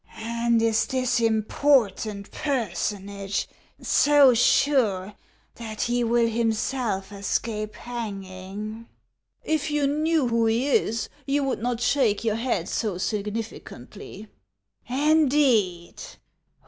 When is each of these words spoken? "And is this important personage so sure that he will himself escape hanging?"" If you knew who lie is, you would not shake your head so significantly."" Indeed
"And 0.43 0.63
is 0.63 0.87
this 0.87 1.19
important 1.19 2.31
personage 2.31 3.47
so 3.79 4.33
sure 4.33 5.13
that 5.57 5.81
he 5.81 6.03
will 6.03 6.25
himself 6.27 7.11
escape 7.11 7.75
hanging?"" 7.75 8.87
If 9.55 9.69
you 9.69 9.85
knew 9.85 10.27
who 10.27 10.47
lie 10.47 10.53
is, 10.53 11.07
you 11.27 11.43
would 11.43 11.61
not 11.61 11.79
shake 11.81 12.23
your 12.23 12.37
head 12.37 12.67
so 12.67 12.97
significantly."" 12.97 14.25
Indeed 14.89 16.01